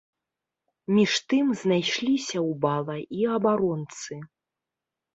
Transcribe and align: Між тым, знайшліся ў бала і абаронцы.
Між 0.95 1.13
тым, 1.33 1.45
знайшліся 1.61 2.37
ў 2.49 2.59
бала 2.67 2.97
і 3.21 3.31
абаронцы. 3.39 4.13